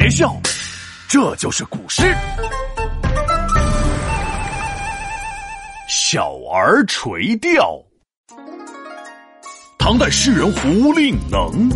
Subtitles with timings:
[0.00, 0.34] 别笑，
[1.10, 2.00] 这就是古诗
[5.86, 7.62] 《小儿垂钓》。
[9.78, 11.68] 唐代诗人胡令能，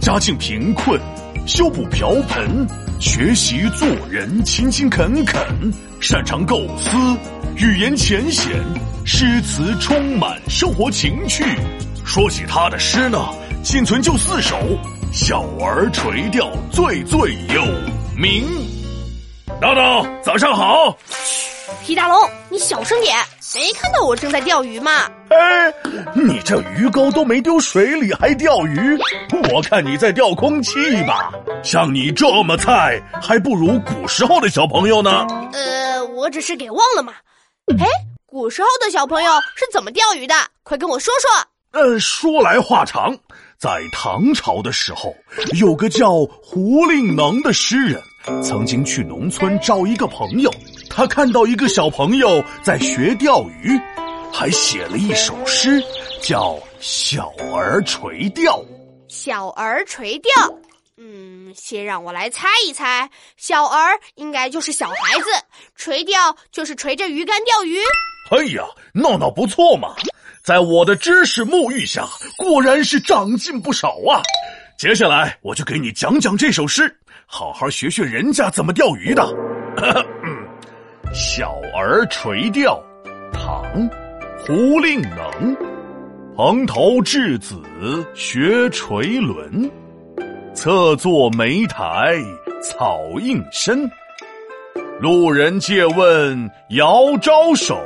[0.00, 0.96] 家境贫困，
[1.44, 2.64] 修补瓢盆，
[3.00, 5.44] 学习做人勤勤恳恳，
[6.00, 6.96] 擅长构思，
[7.56, 8.64] 语言浅显，
[9.04, 11.42] 诗词充满生活情趣。
[12.04, 13.18] 说起他的诗呢，
[13.64, 14.56] 仅存就四首，
[15.20, 17.60] 《小儿垂钓》最最有
[18.16, 18.46] 名。
[19.60, 20.96] 闹闹，早上好。
[21.82, 22.16] 皮大龙，
[22.48, 23.18] 你小声点，
[23.52, 25.10] 没看到我正在钓鱼吗？
[25.30, 25.74] 哎，
[26.14, 28.96] 你这鱼钩都没丢水里，还钓鱼？
[29.52, 31.32] 我看你在钓空气吧。
[31.64, 35.26] 像你这么菜，还不如古时候的小朋友呢。
[35.52, 37.12] 呃，我只是给忘了嘛。
[37.76, 37.84] 哎，
[38.24, 40.34] 古时候的小朋友是怎么钓鱼的？
[40.62, 41.28] 快跟我说说。
[41.72, 43.14] 呃，说来话长，
[43.58, 45.12] 在唐朝的时候，
[45.58, 48.00] 有个叫胡令能的诗人，
[48.40, 50.54] 曾经去农村找一个朋友。
[50.88, 53.76] 他看到一个小朋友在学钓鱼，
[54.32, 55.82] 还写了一首诗，
[56.22, 58.58] 叫《小儿垂钓》。
[59.08, 60.30] 小儿垂钓，
[60.96, 65.24] 嗯，先让我来猜一猜，小儿应该就是小孩子，
[65.74, 67.78] 垂钓就是垂着鱼竿钓鱼。
[68.30, 68.62] 哎呀，
[68.92, 69.96] 闹闹不错嘛！
[70.48, 74.16] 在我的知识沐浴下，果然是长进不少啊！
[74.78, 76.90] 接下来我就给你讲讲这首诗，
[77.26, 79.22] 好好学学人家怎么钓鱼的。
[81.12, 82.82] 《小儿垂钓》，
[83.30, 83.62] 唐·
[84.38, 85.54] 胡令能。
[86.34, 87.60] 蓬头稚子
[88.14, 89.70] 学垂纶，
[90.54, 92.14] 侧坐莓苔
[92.62, 93.86] 草映身。
[94.98, 97.78] 路人借问遥招手，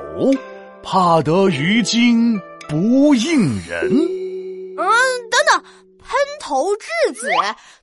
[0.80, 2.40] 怕得鱼惊。
[2.73, 3.87] 不应人。
[4.78, 4.89] 嗯，
[5.31, 5.62] 等等，
[5.98, 7.29] 喷头稚子，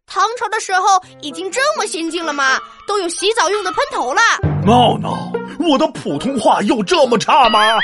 [0.07, 2.59] 唐朝的时候已经这么先进了吗？
[2.87, 4.19] 都有洗澡用的喷头了。
[4.65, 7.77] 闹闹，我的普通话有这么差吗？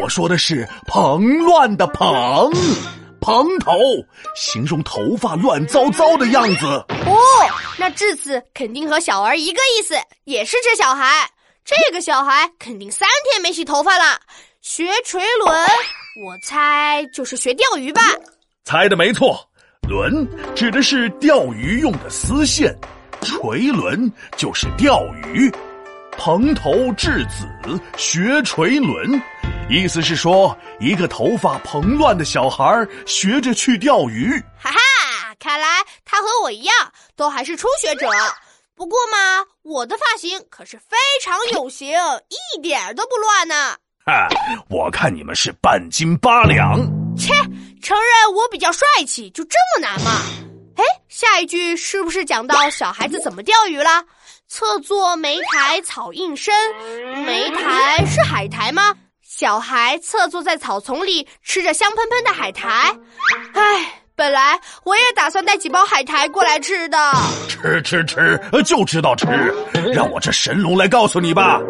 [0.00, 2.48] 我说的是蓬乱的蓬，
[3.20, 3.72] 蓬头，
[4.36, 6.66] 形容头发乱糟糟的样子。
[6.66, 7.18] 哦，
[7.76, 11.28] 那稚子肯定和小儿一个意思，也是指小孩。
[11.64, 14.20] 这个小孩肯定三天没洗头发了，
[14.60, 15.66] 学垂纶。
[16.14, 18.02] 我猜就是学钓鱼吧，
[18.64, 19.48] 猜的没错。
[19.88, 22.76] 轮指的是钓鱼用的丝线，
[23.22, 25.50] 垂纶就是钓鱼。
[26.18, 29.20] 蓬头稚子学垂纶，
[29.70, 34.38] 意思是说一个头发蓬乱的小孩学着去钓鱼。
[34.58, 36.74] 哈哈，看来他和我一样，
[37.16, 38.06] 都还是初学者。
[38.74, 41.88] 不过嘛，我的发型可是非常有型，
[42.28, 43.76] 一点都不乱呢。
[44.06, 44.28] 哈，
[44.68, 46.76] 我看你们是半斤八两。
[47.16, 47.32] 切，
[47.80, 50.22] 承认我比较帅气，就这么难吗？
[50.76, 54.02] 哎，下一句是不是讲到小孩子怎么钓鱼了？
[54.48, 56.52] 侧坐莓苔草映身，
[57.24, 58.92] 莓苔是海苔吗？
[59.22, 62.68] 小孩侧坐在草丛里，吃着香喷喷的海苔。
[63.54, 66.98] 唉，本来我也打算带几包海苔过来吃的。
[67.48, 69.26] 吃吃吃，就知道吃，
[69.94, 71.60] 让我这神龙来告诉你吧。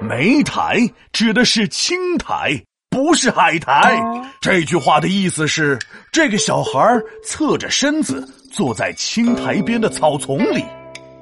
[0.00, 0.78] 莓台
[1.12, 4.00] 指的是青苔，不是海苔。
[4.40, 5.78] 这句话的意思是，
[6.12, 6.80] 这个小孩
[7.24, 10.64] 侧着身子坐在青苔边的草丛里。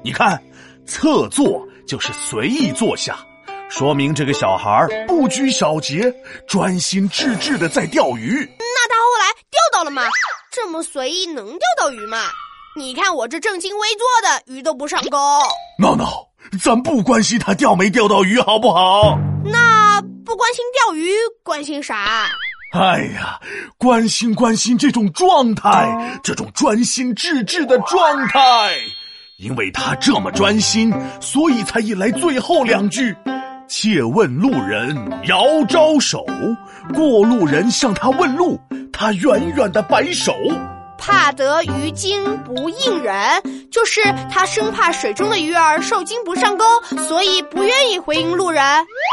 [0.03, 0.41] 你看，
[0.85, 3.17] 侧坐就是随意坐下，
[3.67, 6.13] 说明这个小孩不拘小节，
[6.47, 8.47] 专心致志的在钓鱼。
[8.59, 10.03] 那他后来钓到了吗？
[10.51, 12.17] 这么随意能钓到鱼吗？
[12.75, 15.17] 你看我这正襟危坐的，鱼都不上钩。
[15.79, 16.26] 闹闹。
[16.61, 19.17] 咱不关心他钓没钓到鱼，好不好？
[19.43, 21.11] 那不关心钓鱼，
[21.43, 22.27] 关心啥？
[22.73, 23.39] 哎呀，
[23.77, 28.73] 关心关心这种状态，这种专心致志的状态。
[29.37, 33.15] 因为他这么专心，所以才引来最后两句
[33.67, 34.95] ：“借问路人
[35.27, 36.25] 遥招手。”
[36.93, 38.59] 过路人向他问路，
[38.91, 40.33] 他远远的摆手。
[41.07, 43.41] 怕得鱼惊不应人，
[43.71, 46.65] 就是他生怕水中的鱼儿受惊不上钩，
[47.07, 48.61] 所以不愿意回应路人。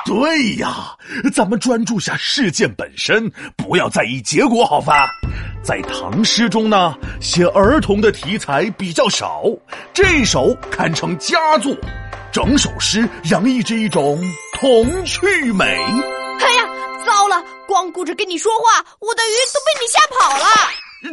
[0.05, 0.97] 对呀，
[1.33, 5.09] 咱们专注下事件本身，不要在意结果，好吧？
[5.63, 9.45] 在唐诗中呢，写儿童的题材比较少，
[9.93, 11.77] 这首堪称佳作，
[12.33, 14.21] 整首诗洋溢着一种
[14.55, 15.65] 童趣美。
[16.41, 16.65] 哎呀，
[17.07, 20.45] 糟了，光顾着跟你说话，我的鱼都被你吓跑了。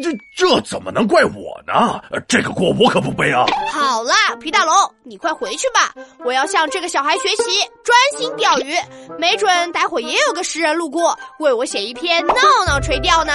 [0.02, 0.10] 这
[0.42, 2.02] 这怎么能怪我呢？
[2.28, 3.46] 这个锅我可不背啊！
[3.72, 4.74] 好啦，皮大龙，
[5.04, 5.94] 你快回去吧，
[6.26, 7.44] 我要向这个小孩学习，
[7.84, 8.74] 专心钓鱼。
[9.20, 12.34] 没准待会也有个诗人路过，为我写一篇闹
[12.66, 13.32] 闹垂钓呢。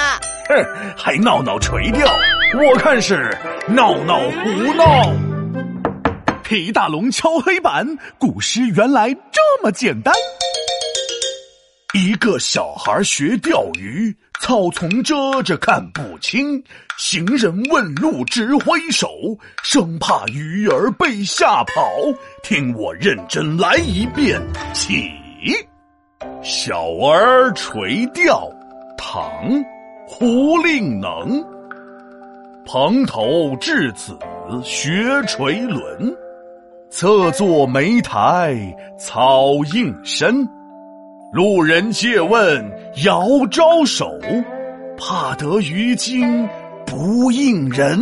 [0.49, 0.65] 哼，
[0.97, 2.05] 还闹闹垂钓？
[2.59, 3.33] 我看是
[3.69, 5.09] 闹闹胡闹。
[6.43, 7.87] 皮大龙敲黑板，
[8.19, 10.13] 古诗原来这么简单。
[11.93, 16.63] 一个小孩学钓鱼，草丛遮着看不清。
[16.97, 19.09] 行人问路直挥手，
[19.63, 21.91] 生怕鱼儿被吓跑。
[22.41, 24.41] 听我认真来一遍，
[24.73, 25.11] 起。
[26.41, 28.49] 小儿垂钓，
[28.97, 29.23] 唐·
[30.07, 31.43] 胡令能。
[32.65, 34.17] 蓬头稚子
[34.63, 36.15] 学垂纶，
[36.89, 38.57] 侧坐莓苔
[38.99, 40.47] 草映身。
[41.31, 42.65] 路人借问
[43.03, 44.17] 遥招手，
[44.97, 46.47] 怕得鱼惊
[46.85, 47.99] 不应人。